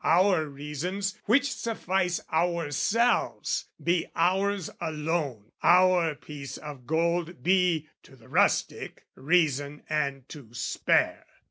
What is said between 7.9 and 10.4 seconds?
to the rustic, reason and